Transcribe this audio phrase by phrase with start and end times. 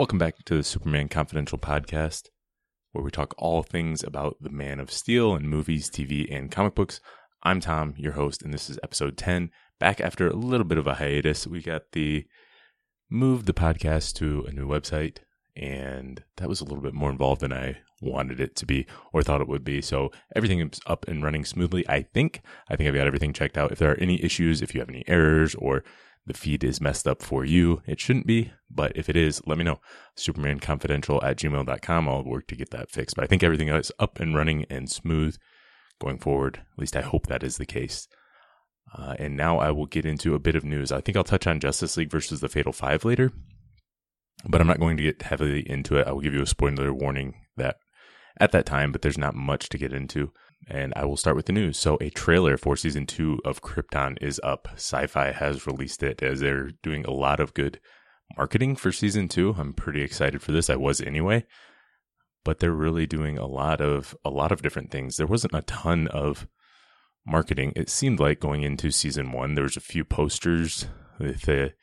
[0.00, 2.30] Welcome back to the Superman Confidential podcast,
[2.92, 6.74] where we talk all things about the Man of Steel and movies, TV, and comic
[6.74, 7.02] books.
[7.42, 9.50] I'm Tom, your host, and this is episode 10.
[9.78, 12.24] Back after a little bit of a hiatus, we got the
[13.10, 15.18] moved the podcast to a new website,
[15.54, 19.22] and that was a little bit more involved than I wanted it to be or
[19.22, 19.82] thought it would be.
[19.82, 21.86] So everything is up and running smoothly.
[21.90, 22.40] I think.
[22.70, 23.70] I think I've got everything checked out.
[23.70, 25.84] If there are any issues, if you have any errors or
[26.30, 28.52] the feed is messed up for you, it shouldn't be.
[28.70, 29.80] But if it is, let me know.
[30.16, 32.08] SupermanConfidential at gmail.com.
[32.08, 33.16] I'll work to get that fixed.
[33.16, 35.36] But I think everything is up and running and smooth
[36.00, 36.62] going forward.
[36.72, 38.06] At least I hope that is the case.
[38.96, 40.92] Uh, and now I will get into a bit of news.
[40.92, 43.30] I think I'll touch on Justice League versus the Fatal Five later,
[44.48, 46.08] but I'm not going to get heavily into it.
[46.08, 47.76] I will give you a spoiler warning that
[48.40, 50.32] at that time, but there's not much to get into.
[50.68, 51.78] And I will start with the news.
[51.78, 54.68] So, a trailer for season two of Krypton is up.
[54.76, 57.80] Syfy has released it as they're doing a lot of good
[58.36, 59.54] marketing for season two.
[59.58, 60.70] I'm pretty excited for this.
[60.70, 61.44] I was anyway.
[62.44, 65.16] But they're really doing a lot of a lot of different things.
[65.16, 66.46] There wasn't a ton of
[67.26, 67.72] marketing.
[67.76, 70.86] It seemed like going into season one, there was a few posters
[71.18, 71.74] with the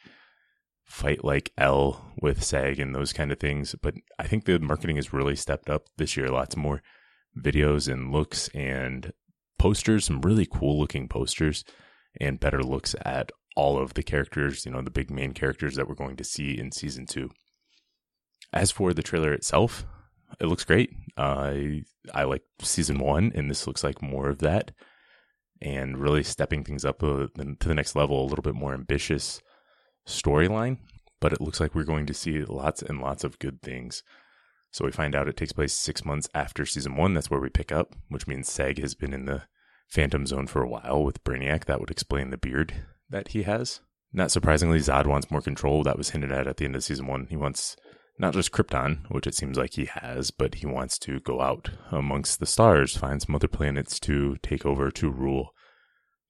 [0.84, 3.76] fight like L with Seg and those kind of things.
[3.82, 6.30] But I think the marketing has really stepped up this year.
[6.30, 6.82] Lots more
[7.42, 9.14] videos and looks and
[9.60, 11.64] posters, some really cool looking posters,
[12.20, 15.88] and better looks at all of the characters, you know, the big main characters that
[15.88, 17.32] we're going to see in season two.
[18.54, 19.86] As for the trailer itself,
[20.40, 20.92] it looks great.
[21.18, 24.72] Uh, I I like season one, and this looks like more of that,
[25.62, 29.42] and really stepping things up to the next level, a little bit more ambitious
[30.08, 30.78] storyline.
[31.20, 34.04] But it looks like we're going to see lots and lots of good things.
[34.72, 37.14] So we find out it takes place six months after season one.
[37.14, 39.44] That's where we pick up, which means Seg has been in the
[39.88, 41.66] Phantom Zone for a while with Brainiac.
[41.66, 43.80] That would explain the beard that he has.
[44.14, 45.84] Not surprisingly, Zod wants more control.
[45.84, 47.28] That was hinted at at the end of season one.
[47.30, 47.76] He wants
[48.20, 51.70] not just Krypton, which it seems like he has, but he wants to go out
[51.92, 55.52] amongst the stars, find some other planets to take over, to rule,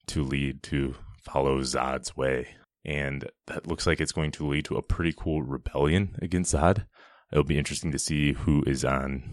[0.08, 2.50] to lead, to follow Zod's way.
[2.84, 6.86] And that looks like it's going to lead to a pretty cool rebellion against Zod.
[7.32, 9.24] It'll be interesting to see who is on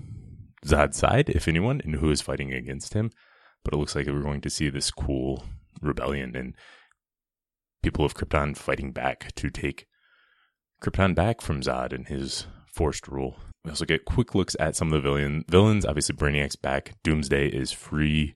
[0.65, 3.11] Zod's side, if anyone, and who is fighting against him.
[3.65, 5.45] But it looks like we're going to see this cool
[5.81, 6.55] rebellion and
[7.83, 9.87] people of Krypton fighting back to take
[10.83, 13.37] Krypton back from Zod and his forced rule.
[13.65, 15.87] We also get quick looks at some of the villain villains.
[15.87, 16.95] Obviously, Brainiac's back.
[17.03, 18.35] Doomsday is free.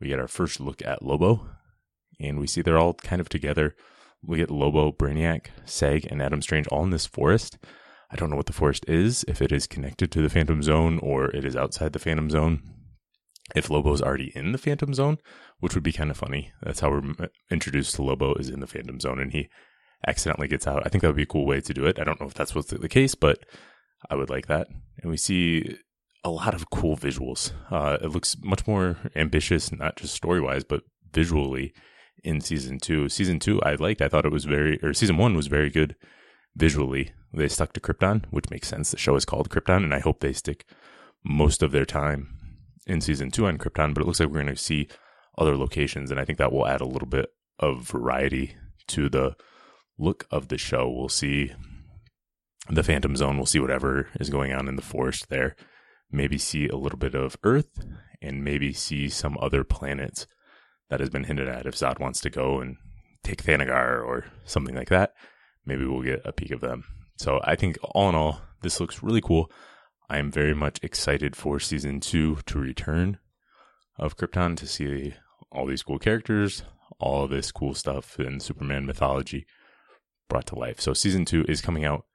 [0.00, 1.48] We get our first look at Lobo,
[2.20, 3.74] and we see they're all kind of together.
[4.22, 7.58] We get Lobo, Brainiac, Seg, and Adam Strange all in this forest.
[8.10, 10.98] I don't know what the forest is, if it is connected to the Phantom Zone
[11.00, 12.62] or it is outside the Phantom Zone.
[13.54, 15.18] If Lobo's already in the Phantom Zone,
[15.58, 16.52] which would be kind of funny.
[16.62, 19.48] That's how we're introduced to Lobo is in the Phantom Zone, and he
[20.06, 20.82] accidentally gets out.
[20.84, 21.98] I think that would be a cool way to do it.
[21.98, 23.38] I don't know if that's what's the case, but
[24.08, 24.68] I would like that.
[25.02, 25.76] And we see
[26.24, 27.52] a lot of cool visuals.
[27.70, 30.82] Uh, it looks much more ambitious, not just story wise, but
[31.12, 31.72] visually
[32.22, 33.08] in season two.
[33.08, 34.02] Season two, I liked.
[34.02, 35.96] I thought it was very, or season one was very good
[36.54, 37.12] visually.
[37.32, 38.90] They stuck to Krypton, which makes sense.
[38.90, 40.64] The show is called Krypton, and I hope they stick
[41.24, 42.36] most of their time
[42.86, 43.94] in season two on Krypton.
[43.94, 44.88] But it looks like we're going to see
[45.38, 48.56] other locations, and I think that will add a little bit of variety
[48.88, 49.36] to the
[49.98, 50.90] look of the show.
[50.90, 51.52] We'll see
[52.68, 53.36] the Phantom Zone.
[53.36, 55.54] We'll see whatever is going on in the forest there.
[56.10, 57.84] Maybe see a little bit of Earth,
[58.20, 60.26] and maybe see some other planets
[60.88, 61.66] that has been hinted at.
[61.66, 62.76] If Zod wants to go and
[63.22, 65.14] take Thanagar or something like that,
[65.64, 66.84] maybe we'll get a peek of them.
[67.20, 69.52] So I think all in all, this looks really cool.
[70.08, 73.18] I am very much excited for season two to return
[73.98, 75.12] of Krypton to see
[75.52, 76.62] all these cool characters,
[76.98, 79.44] all this cool stuff in Superman mythology
[80.30, 80.80] brought to life.
[80.80, 82.06] So season two is coming out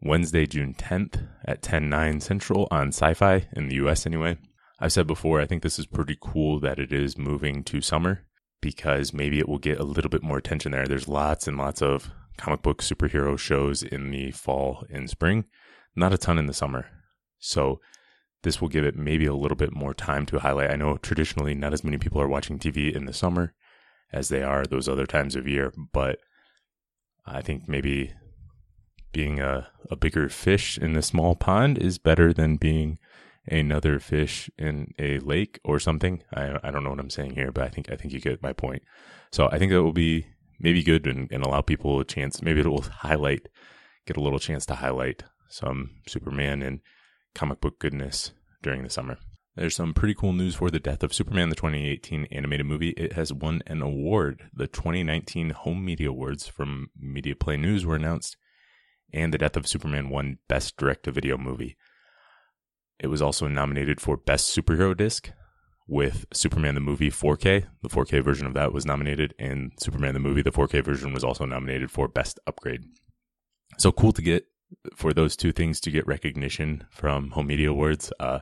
[0.00, 4.38] Wednesday, June 10th at 10, 9 central on Syfy in the US anyway.
[4.78, 8.20] I've said before, I think this is pretty cool that it is moving to summer
[8.60, 10.86] because maybe it will get a little bit more attention there.
[10.86, 15.44] There's lots and lots of comic book superhero shows in the fall and spring,
[15.94, 16.86] not a ton in the summer.
[17.38, 17.80] So
[18.42, 20.70] this will give it maybe a little bit more time to highlight.
[20.70, 23.54] I know traditionally not as many people are watching TV in the summer
[24.12, 26.18] as they are those other times of year, but
[27.26, 28.12] I think maybe
[29.12, 32.98] being a, a bigger fish in a small pond is better than being
[33.46, 36.22] another fish in a lake or something.
[36.34, 38.42] I I don't know what I'm saying here, but I think I think you get
[38.42, 38.82] my point.
[39.30, 40.26] So I think that will be
[40.58, 42.42] maybe good and, and allow people a chance.
[42.42, 43.48] Maybe it will highlight,
[44.06, 46.80] get a little chance to highlight some Superman and
[47.34, 49.18] comic book goodness during the summer.
[49.56, 52.90] There's some pretty cool news for the death of Superman, the 2018 animated movie.
[52.90, 54.50] It has won an award.
[54.52, 58.36] The 2019 Home Media Awards from Media Play News were announced,
[59.12, 61.76] and The Death of Superman won Best Direct to Video Movie.
[62.98, 65.30] It was also nominated for Best Superhero Disc,
[65.86, 67.66] with Superman the movie 4K.
[67.82, 71.24] The 4K version of that was nominated, and Superman the movie, the 4K version, was
[71.24, 72.84] also nominated for Best Upgrade.
[73.78, 74.46] So cool to get
[74.94, 78.12] for those two things to get recognition from Home Media Awards.
[78.18, 78.40] Uh,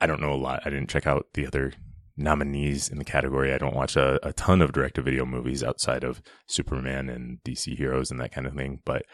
[0.00, 0.62] I don't know a lot.
[0.64, 1.72] I didn't check out the other
[2.16, 3.52] nominees in the category.
[3.52, 7.38] I don't watch a, a ton of direct to video movies outside of Superman and
[7.44, 9.04] DC Heroes and that kind of thing, but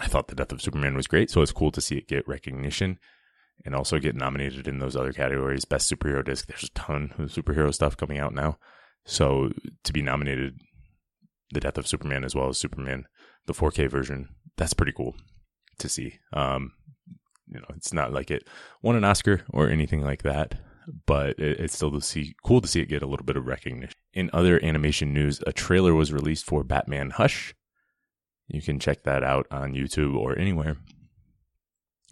[0.00, 1.30] I thought The Death of Superman was great.
[1.30, 2.98] So it's cool to see it get recognition
[3.64, 5.64] and also get nominated in those other categories.
[5.64, 6.46] Best superhero disc.
[6.46, 8.58] There's a ton of superhero stuff coming out now.
[9.04, 9.50] So
[9.84, 10.58] to be nominated,
[11.52, 13.06] The Death of Superman as well as Superman,
[13.46, 15.14] the 4K version, that's pretty cool
[15.78, 16.18] to see.
[16.32, 16.72] Um,
[17.46, 18.48] you know, it's not like it
[18.82, 20.56] won an Oscar or anything like that,
[21.06, 23.46] but it, it's still to see cool to see it get a little bit of
[23.46, 23.94] recognition.
[24.12, 27.54] In other animation news, a trailer was released for Batman Hush.
[28.48, 30.76] You can check that out on YouTube or anywhere.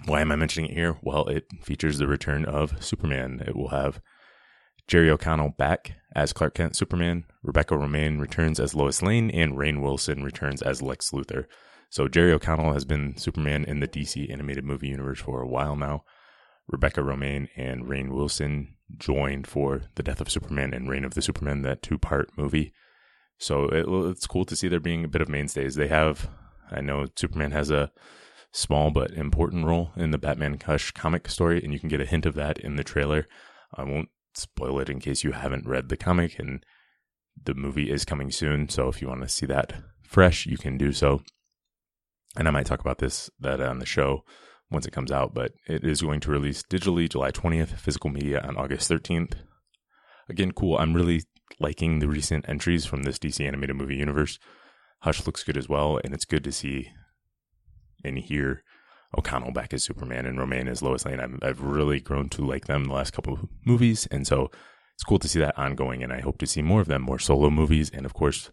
[0.06, 0.96] Why am I mentioning it here?
[1.02, 3.43] Well, it features the return of Superman.
[3.46, 4.00] It will have
[4.88, 9.81] Jerry O'Connell back as Clark Kent Superman, Rebecca Romijn returns as Lois Lane, and Rainn
[9.81, 11.46] Wilson returns as Lex Luthor.
[11.88, 15.76] So Jerry O'Connell has been Superman in the DC animated movie universe for a while
[15.76, 16.04] now.
[16.69, 21.22] Rebecca Romijn and Rainn Wilson joined for The Death of Superman and Reign of the
[21.22, 22.72] Superman, that two part movie.
[23.38, 25.75] So it, it's cool to see there being a bit of mainstays.
[25.75, 26.28] They have,
[26.70, 27.90] I know Superman has a
[28.52, 32.06] small but important role in the Batman Hush comic story, and you can get a
[32.06, 33.26] hint of that in the trailer.
[33.75, 36.64] I won't spoil it in case you haven't read the comic, and
[37.43, 38.69] the movie is coming soon.
[38.69, 39.72] So if you want to see that
[40.02, 41.22] fresh, you can do so.
[42.37, 44.25] And I might talk about this that on the show
[44.70, 48.40] once it comes out, but it is going to release digitally July 20th, physical media
[48.40, 49.34] on August 13th.
[50.28, 50.78] Again, cool.
[50.78, 51.22] I'm really
[51.60, 54.38] liking the recent entries from this DC animated movie universe.
[55.00, 56.90] Hush looks good as well, and it's good to see
[58.04, 58.62] and hear
[59.16, 61.20] O'Connell back as Superman and Romijn as Lois Lane.
[61.20, 64.50] i have really grown to like them the last couple of movies, and so
[64.94, 66.02] it's cool to see that ongoing.
[66.02, 68.50] And I hope to see more of them, more solo movies, and of course,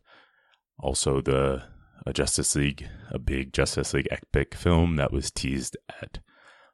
[0.79, 1.63] also the
[2.05, 6.19] a Justice League, a big Justice League epic film that was teased at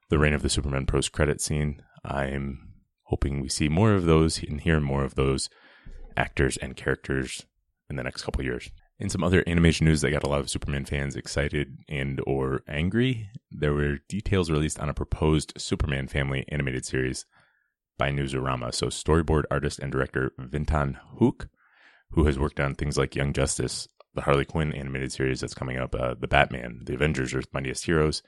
[0.09, 1.81] the Reign of the Superman post credit scene.
[2.03, 2.73] I'm
[3.05, 5.49] hoping we see more of those and hear more of those
[6.15, 7.45] actors and characters
[7.89, 8.69] in the next couple years.
[8.97, 12.61] In some other animation news that got a lot of Superman fans excited and or
[12.67, 17.25] angry, there were details released on a proposed Superman family animated series
[17.97, 18.73] by Newsarama.
[18.73, 21.49] So storyboard artist and director Vinton Heuck,
[22.11, 25.77] who has worked on things like Young Justice, the Harley Quinn animated series that's coming
[25.77, 28.23] up, uh, the Batman, the Avengers, Earth's Mightiest Heroes,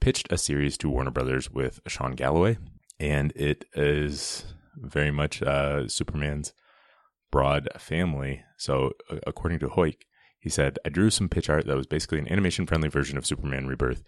[0.00, 2.58] pitched a series to Warner Brothers with Sean Galloway,
[3.00, 4.44] and it is
[4.76, 6.52] very much uh, Superman's
[7.36, 8.42] broad family.
[8.56, 8.92] So,
[9.26, 10.06] according to Heuck,
[10.38, 13.26] he said, I drew some pitch art that was basically an animation friendly version of
[13.26, 14.02] Superman Rebirth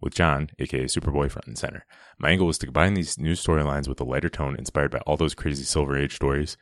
[0.00, 1.86] with John, aka Superboy, front and center.
[2.18, 5.16] My angle was to combine these new storylines with a lighter tone inspired by all
[5.16, 6.56] those crazy Silver Age stories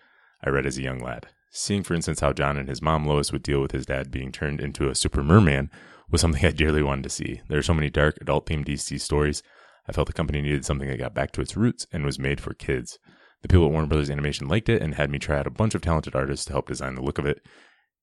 [0.44, 1.28] I read as a young lad.
[1.50, 4.31] Seeing, for instance, how John and his mom Lois would deal with his dad being
[4.31, 5.70] turned into a super merman
[6.11, 7.40] was something I dearly wanted to see.
[7.49, 9.43] There are so many dark, adult themed DC stories.
[9.88, 12.43] I felt the company needed something that got back to its roots and was made
[12.43, 12.99] for kids.
[13.43, 15.75] The people at Warner Brothers Animation liked it and had me try out a bunch
[15.75, 17.43] of talented artists to help design the look of it,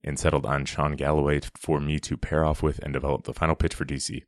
[0.04, 3.56] and settled on Sean Galloway for me to pair off with and develop the final
[3.56, 4.24] pitch for DC.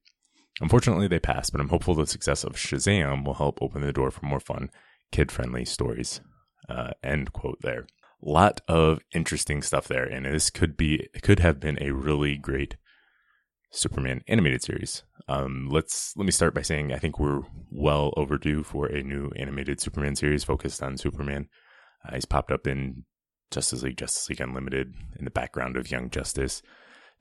[0.61, 4.11] Unfortunately, they passed, but I'm hopeful the success of Shazam will help open the door
[4.11, 4.69] for more fun,
[5.11, 6.21] kid friendly stories.
[6.67, 7.87] Uh, end quote there.
[8.21, 12.75] Lot of interesting stuff there, and this could be could have been a really great
[13.71, 15.03] Superman animated series.
[15.27, 19.29] Um, let's let me start by saying I think we're well overdue for a new
[19.35, 21.47] animated Superman series focused on Superman.
[22.03, 23.05] Uh, he's popped up in
[23.51, 26.61] Justice League, Justice League Unlimited, in the background of Young Justice,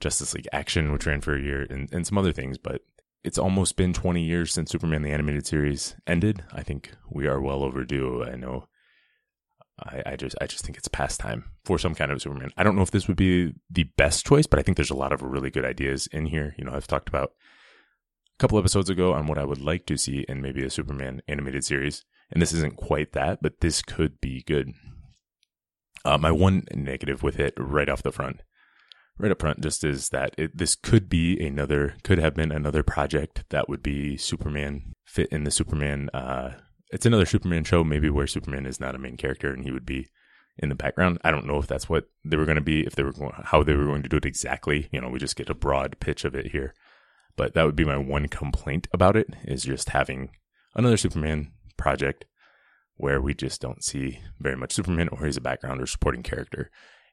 [0.01, 2.59] Justice League Action, which ran for a year, and, and some other things.
[2.59, 2.83] But
[3.25, 6.45] it's almost been 20 years since Superman the animated series ended.
[6.53, 8.25] I think we are well overdue.
[8.25, 8.69] I know
[9.81, 12.51] I, I, just I just think it's past time for some kind of Superman.
[12.57, 14.97] I don't know if this would be the best choice, but I think there's a
[14.97, 16.55] lot of really good ideas in here.
[16.59, 19.97] You know, I've talked about a couple episodes ago on what I would like to
[19.97, 24.21] see in maybe a Superman animated series, and this isn't quite that, but this could
[24.21, 24.73] be good.
[26.05, 28.43] Uh, my one negative with it right off the front,
[29.19, 32.83] right up front, just is that it, this could be another, could have been another
[32.83, 36.53] project that would be Superman fit in the Superman uh,
[36.91, 39.87] it's another Superman show, maybe where Superman is not a main character and he would
[39.87, 40.09] be
[40.59, 41.19] in the background.
[41.23, 43.33] I don't know if that's what they were going to be, if they were going,
[43.45, 44.89] how they were going to do it exactly.
[44.91, 46.75] You know, we just get a broad pitch of it here.
[47.37, 50.31] But that would be my one complaint about it is just having
[50.75, 52.25] another Superman project
[52.97, 56.71] where we just don't see very much Superman or he's a background or supporting character.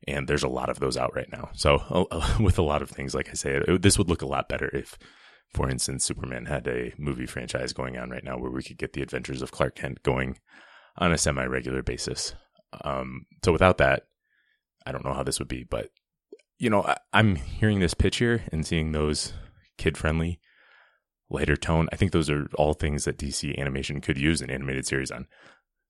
[0.07, 1.49] And there's a lot of those out right now.
[1.53, 4.27] So, uh, with a lot of things, like I say, it, this would look a
[4.27, 4.97] lot better if,
[5.53, 8.93] for instance, Superman had a movie franchise going on right now where we could get
[8.93, 10.37] the adventures of Clark Kent going
[10.97, 12.35] on a semi regular basis.
[12.83, 14.03] Um, so, without that,
[14.85, 15.89] I don't know how this would be, but
[16.57, 19.33] you know, I, I'm hearing this pitch here and seeing those
[19.77, 20.39] kid friendly,
[21.29, 21.87] lighter tone.
[21.91, 25.27] I think those are all things that DC animation could use an animated series on.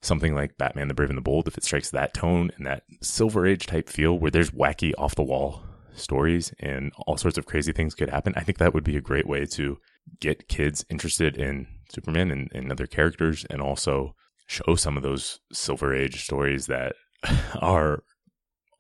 [0.02, 2.84] Something like Batman the Brave and the Bold, if it strikes that tone and that
[3.02, 5.64] Silver Age type feel where there's wacky off the wall
[5.96, 9.02] stories and all sorts of crazy things could happen, I think that would be a
[9.02, 9.80] great way to
[10.20, 14.16] get kids interested in Superman and, and other characters and also
[14.48, 16.96] show some of those Silver Age stories that
[17.62, 18.04] are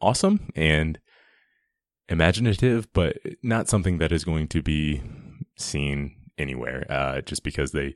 [0.01, 0.99] awesome and
[2.09, 5.01] imaginative, but not something that is going to be
[5.57, 6.85] seen anywhere.
[6.89, 7.95] Uh, just because they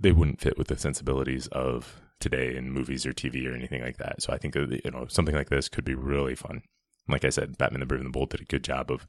[0.00, 3.98] they wouldn't fit with the sensibilities of today in movies or TV or anything like
[3.98, 4.20] that.
[4.22, 6.62] So I think you know something like this could be really fun.
[7.08, 9.06] Like I said, Batman the Brave and the Bold did a good job of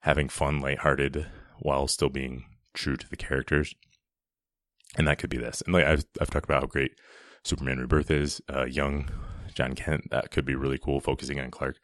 [0.00, 1.26] having fun, lighthearted,
[1.60, 3.74] while still being true to the characters.
[4.96, 5.62] And that could be this.
[5.62, 6.92] And like I've I've talked about how great
[7.44, 8.40] Superman Rebirth is.
[8.52, 9.10] Uh, young
[9.54, 11.76] Jon Kent that could be really cool, focusing on Clark.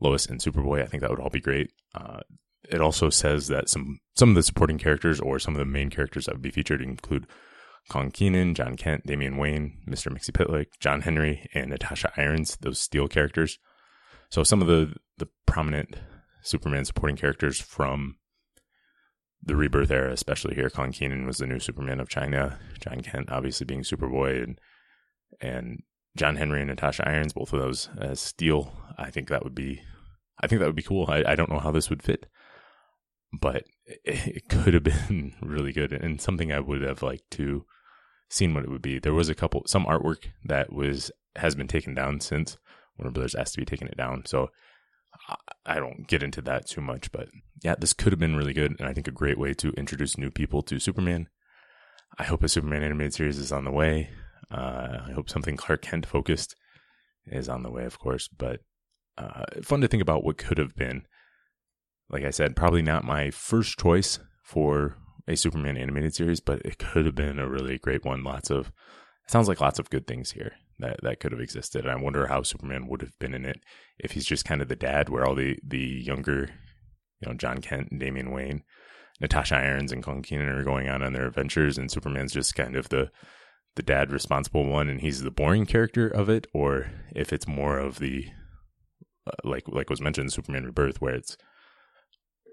[0.00, 0.82] Lois and Superboy.
[0.82, 1.72] I think that would all be great.
[1.94, 2.20] Uh,
[2.68, 5.90] it also says that some some of the supporting characters or some of the main
[5.90, 7.26] characters that would be featured include
[7.88, 10.12] Kong Kenan, Jon Kent, Damian Wayne, Mr.
[10.12, 13.58] Mxyzptlk, John Henry, and Natasha Irons, those Steel characters.
[14.30, 15.96] So some of the the prominent
[16.42, 18.16] Superman supporting characters from
[19.42, 20.70] the rebirth era, especially here.
[20.70, 22.58] Kong Kenan was the new Superman of China.
[22.78, 24.60] Jon Kent, obviously being Superboy, and
[25.40, 25.82] and
[26.16, 28.72] John Henry and Natasha Irons, both of those as Steel.
[28.98, 29.82] I think that would be
[30.40, 31.06] I think that would be cool.
[31.08, 32.26] I, I don't know how this would fit,
[33.32, 37.64] but it, it could have been really good and something I would have liked to
[38.28, 38.98] seen what it would be.
[38.98, 42.58] There was a couple, some artwork that was has been taken down since
[43.00, 44.24] Warner Brothers asked to be taking it down.
[44.26, 44.50] So
[45.66, 47.28] I, don't get into that too much, but
[47.62, 50.18] yeah, this could have been really good, and I think a great way to introduce
[50.18, 51.28] new people to Superman.
[52.18, 54.10] I hope a Superman animated series is on the way.
[54.50, 56.56] Uh, I hope something Clark Kent focused
[57.26, 58.60] is on the way, of course, but
[59.18, 61.02] uh, fun to think about what could have been.
[62.08, 64.96] Like I said, probably not my first choice for
[65.28, 68.24] a Superman animated series, but it could have been a really great one.
[68.24, 68.72] Lots of
[69.28, 71.84] sounds like lots of good things here that that could have existed.
[71.84, 73.60] And I wonder how Superman would have been in it
[73.98, 76.50] if he's just kind of the dad, where all the the younger,
[77.20, 78.62] you know, Jon Kent and Damian Wayne,
[79.20, 82.76] Natasha Irons and Kong Kenan are going on on their adventures, and Superman's just kind
[82.76, 83.10] of the
[83.76, 87.78] the dad responsible one, and he's the boring character of it, or if it's more
[87.78, 88.26] of the
[89.26, 91.36] uh, like like was mentioned Superman Rebirth, where it's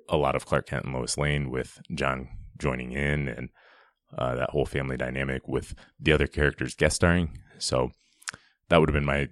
[0.10, 3.50] a lot of Clark Kent and Lois Lane with John joining in and
[4.18, 7.38] uh, that whole family dynamic with the other characters guest starring.
[7.60, 7.92] So
[8.70, 9.30] that would have been my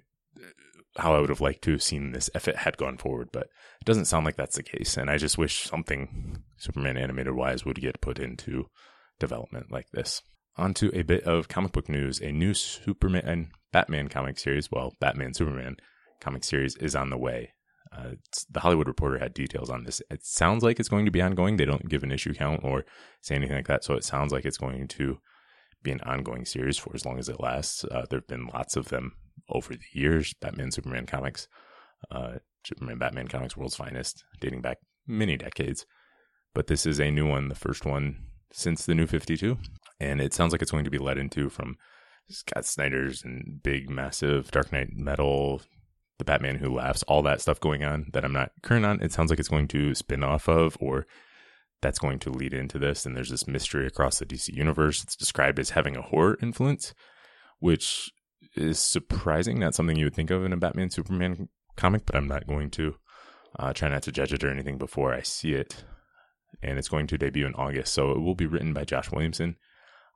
[0.98, 3.44] how I would have liked to have seen this if it had gone forward, but
[3.80, 4.96] it doesn't sound like that's the case.
[4.96, 8.66] And I just wish something Superman animated wise would get put into
[9.18, 10.22] development like this.
[10.56, 12.20] Onto a bit of comic book news.
[12.20, 15.76] A new Superman and Batman comic series, well, Batman Superman
[16.20, 17.52] comic series is on the way.
[17.94, 18.12] Uh,
[18.50, 20.02] the Hollywood Reporter had details on this.
[20.10, 21.56] It sounds like it's going to be ongoing.
[21.56, 22.84] They don't give an issue count or
[23.20, 23.84] say anything like that.
[23.84, 25.18] So it sounds like it's going to
[25.82, 27.84] be an ongoing series for as long as it lasts.
[27.84, 29.12] Uh, there have been lots of them
[29.48, 31.48] over the years Batman, Superman comics,
[32.10, 32.34] uh,
[32.66, 35.86] Superman, Batman comics, World's Finest, dating back many decades.
[36.54, 38.16] But this is a new one, the first one
[38.52, 39.58] since the new 52.
[40.00, 41.76] And it sounds like it's going to be led into from
[42.28, 45.62] Scott Snyder's and big, massive Dark Knight metal
[46.18, 49.02] the Batman Who Laughs, all that stuff going on that I'm not current on.
[49.02, 51.06] It sounds like it's going to spin off of, or
[51.82, 53.04] that's going to lead into this.
[53.04, 55.02] And there's this mystery across the DC universe.
[55.02, 56.94] It's described as having a horror influence,
[57.58, 58.10] which
[58.56, 59.58] is surprising.
[59.58, 62.70] Not something you would think of in a Batman Superman comic, but I'm not going
[62.72, 62.96] to
[63.58, 65.84] uh, try not to judge it or anything before I see it.
[66.62, 67.92] And it's going to debut in August.
[67.92, 69.56] So it will be written by Josh Williamson.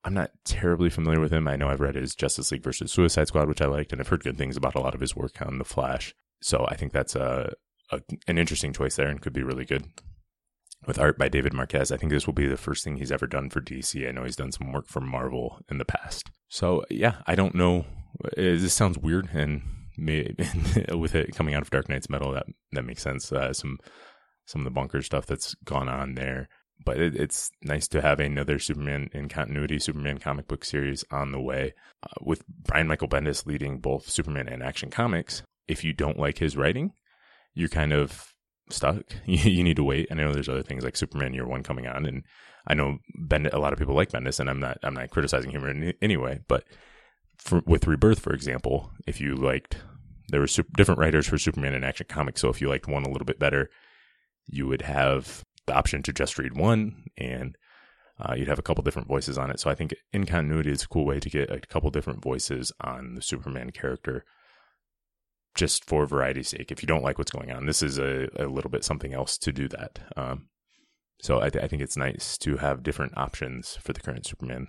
[0.04, 1.46] I'm not terribly familiar with him.
[1.46, 4.08] I know I've read his Justice League versus Suicide Squad, which I liked, and I've
[4.08, 6.14] heard good things about a lot of his work on The Flash.
[6.40, 7.52] So I think that's a,
[7.90, 9.84] a an interesting choice there and could be really good.
[10.86, 13.26] With art by David Marquez, I think this will be the first thing he's ever
[13.26, 14.08] done for DC.
[14.08, 16.30] I know he's done some work for Marvel in the past.
[16.48, 17.84] So yeah, I don't know.
[18.24, 19.62] Uh, this sounds weird, and
[19.98, 23.30] with it coming out of Dark Nights Metal, that that makes sense.
[23.30, 23.78] Uh, some
[24.46, 26.48] some of the bunker stuff that's gone on there
[26.84, 31.32] but it, it's nice to have another Superman in continuity Superman comic book series on
[31.32, 35.42] the way uh, with Brian Michael Bendis leading both Superman and Action Comics.
[35.68, 36.92] If you don't like his writing,
[37.54, 38.32] you're kind of
[38.72, 39.04] stuck.
[39.26, 40.08] you need to wait.
[40.10, 42.22] I know there's other things like Superman Year One coming on, and
[42.66, 45.50] I know Bendis, a lot of people like Bendis, and I'm not I'm not criticizing
[45.50, 46.64] him in any way, but
[47.36, 49.78] for, with Rebirth, for example, if you liked
[50.30, 52.40] there were super, different writers for Superman and Action Comics.
[52.40, 53.70] So if you liked one a little bit better,
[54.46, 57.56] you would have the option to just read one, and
[58.18, 59.60] uh, you'd have a couple different voices on it.
[59.60, 62.72] So I think in continuity, it's a cool way to get a couple different voices
[62.80, 64.24] on the Superman character,
[65.54, 66.70] just for variety's sake.
[66.70, 69.36] If you don't like what's going on, this is a, a little bit something else
[69.38, 69.98] to do that.
[70.16, 70.48] Um,
[71.20, 74.68] so I, th- I think it's nice to have different options for the current Superman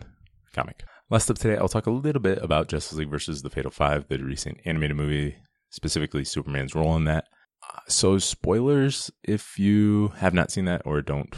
[0.53, 0.83] comic.
[1.09, 4.07] Last up today, I'll talk a little bit about Justice League versus the Fatal Five,
[4.07, 5.35] the recent animated movie,
[5.69, 7.25] specifically Superman's role in that.
[7.63, 11.35] Uh, so, spoilers if you have not seen that or don't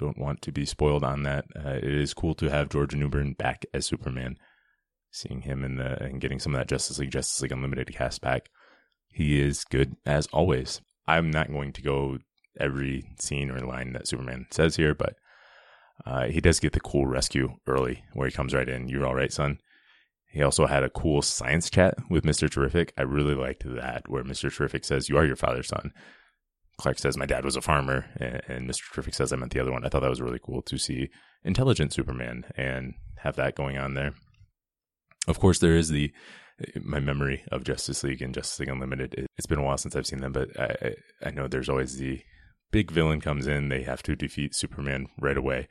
[0.00, 1.44] don't want to be spoiled on that.
[1.54, 4.36] Uh, it is cool to have George Newbern back as Superman.
[5.12, 8.20] Seeing him in the and getting some of that Justice League Justice League Unlimited cast
[8.20, 8.48] back,
[9.10, 10.80] he is good as always.
[11.06, 12.18] I'm not going to go
[12.58, 15.16] every scene or line that Superman says here, but
[16.06, 18.88] uh, he does get the cool rescue early where he comes right in.
[18.88, 19.58] You're all right, son.
[20.30, 22.48] He also had a cool science chat with Mr.
[22.48, 22.92] Terrific.
[22.96, 24.54] I really liked that, where Mr.
[24.54, 25.92] Terrific says, You are your father's son.
[26.78, 28.06] Clark says, My dad was a farmer.
[28.16, 28.92] And, Mr.
[28.92, 29.84] Terrific says, I meant the other one.
[29.84, 31.10] I thought that was really cool to see
[31.44, 34.14] intelligent Superman and have that going on there.
[35.26, 36.12] Of course, there is the
[36.82, 39.26] my memory of Justice League and Justice League Unlimited.
[39.36, 42.20] It's been a while since I've seen them, but I, I know there's always the
[42.70, 43.68] big villain comes in.
[43.68, 45.68] They have to defeat Superman right away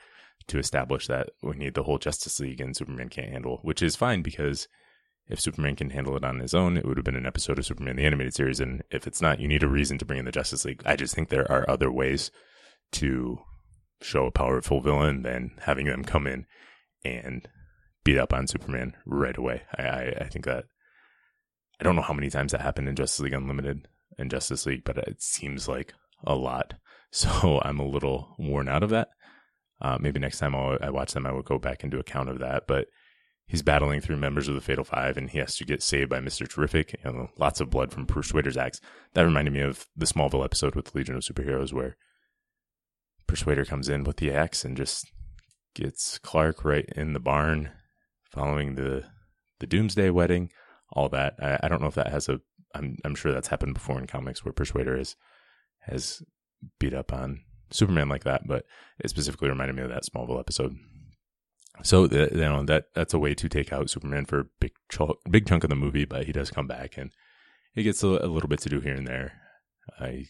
[0.47, 3.95] to establish that we need the whole Justice League and Superman can't handle, which is
[3.95, 4.67] fine because
[5.27, 7.65] if Superman can handle it on his own, it would have been an episode of
[7.65, 8.59] Superman the animated series.
[8.59, 10.81] And if it's not, you need a reason to bring in the Justice League.
[10.85, 12.31] I just think there are other ways
[12.93, 13.39] to
[14.01, 16.45] show a powerful villain than having them come in
[17.05, 17.47] and
[18.03, 19.61] beat up on Superman right away.
[19.77, 20.65] I, I, I think that
[21.79, 24.83] I don't know how many times that happened in Justice League Unlimited and Justice League,
[24.83, 25.93] but it seems like
[26.23, 26.75] a lot.
[27.11, 29.09] So I'm a little worn out of that.
[29.81, 32.03] Uh, maybe next time I'll, I watch them, I will go back and do a
[32.03, 32.67] count of that.
[32.67, 32.85] But
[33.47, 36.19] he's battling through members of the Fatal Five, and he has to get saved by
[36.19, 36.99] Mister Terrific.
[37.03, 38.79] You know, lots of blood from Persuader's axe.
[39.15, 41.97] That reminded me of the Smallville episode with the Legion of Superheroes, where
[43.25, 45.11] Persuader comes in with the axe and just
[45.73, 47.71] gets Clark right in the barn,
[48.31, 49.05] following the
[49.59, 50.51] the Doomsday wedding.
[50.93, 51.35] All that.
[51.41, 52.39] I, I don't know if that has a.
[52.73, 55.15] I'm I'm sure that's happened before in comics where Persuader is
[55.81, 56.21] has
[56.79, 58.65] beat up on Superman like that, but
[58.99, 60.75] it specifically reminded me of that Smallville episode.
[61.83, 65.29] So you know that that's a way to take out Superman for a big ch-
[65.29, 67.11] big chunk of the movie, but he does come back and
[67.73, 69.33] he gets a, a little bit to do here and there.
[69.99, 70.29] Uh, he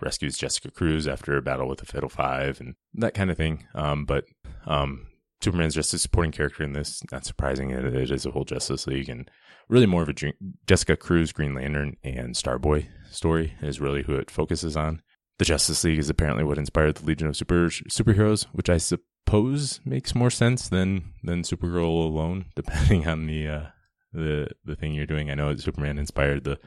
[0.00, 3.66] rescues Jessica Cruz after a battle with the Fatal Five and that kind of thing.
[3.74, 4.24] Um, but
[4.66, 5.06] um,
[5.46, 7.00] Superman's just a supporting character in this.
[7.12, 9.30] Not surprising, it, it is a whole Justice League and
[9.68, 10.32] really more of a
[10.66, 15.02] Jessica Cruz, Green Lantern, and Starboy story is really who it focuses on.
[15.38, 19.78] The Justice League is apparently what inspired the Legion of Super superheroes, which I suppose
[19.84, 23.66] makes more sense than than Supergirl alone, depending on the uh,
[24.12, 25.30] the the thing you're doing.
[25.30, 26.58] I know Superman inspired the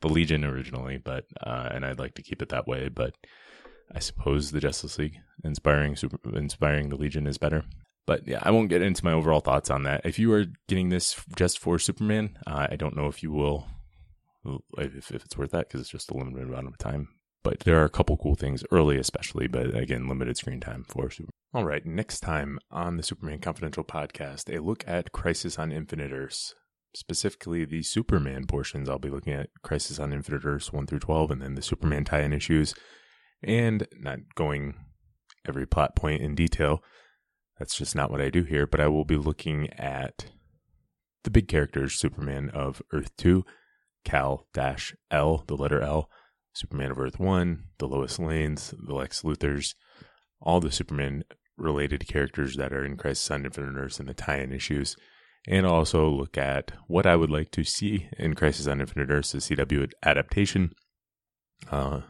[0.00, 2.88] the Legion originally, but uh, and I'd like to keep it that way.
[2.88, 3.14] But
[3.94, 7.62] I suppose the Justice League inspiring super inspiring the Legion is better.
[8.06, 10.02] But yeah, I won't get into my overall thoughts on that.
[10.04, 13.66] If you are getting this just for Superman, uh, I don't know if you will,
[14.76, 17.08] if, if it's worth that because it's just a limited amount of time.
[17.42, 21.10] But there are a couple cool things early, especially, but again, limited screen time for
[21.10, 21.30] Superman.
[21.52, 26.10] All right, next time on the Superman Confidential podcast, a look at Crisis on Infinite
[26.10, 26.54] Earths.
[26.96, 28.88] Specifically, the Superman portions.
[28.88, 32.04] I'll be looking at Crisis on Infinite Earths 1 through 12, and then the Superman
[32.04, 32.74] tie in issues,
[33.42, 34.74] and not going
[35.46, 36.82] every plot point in detail.
[37.58, 40.26] That's just not what I do here, but I will be looking at
[41.22, 43.44] the big characters Superman of Earth 2,
[44.04, 44.46] Kal
[45.10, 46.10] L, the letter L,
[46.52, 49.74] Superman of Earth 1, the Lois Lanes, the Lex Luthors,
[50.40, 51.24] all the Superman
[51.56, 54.96] related characters that are in Crisis on Infinite Earths and the tie in issues.
[55.46, 59.32] And also look at what I would like to see in Crisis on Infinite Earths,
[59.32, 60.72] the CW adaptation.
[61.70, 62.00] Uh,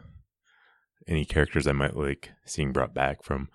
[1.07, 3.49] any characters I might like seeing brought back from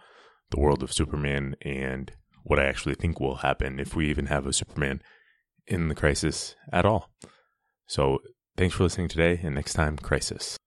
[0.52, 2.12] the world of Superman and
[2.44, 5.02] what I actually think will happen if we even have a Superman
[5.68, 7.10] in the crisis at all.
[7.88, 8.20] So,
[8.58, 10.58] thanks for listening today, and next time, Crisis.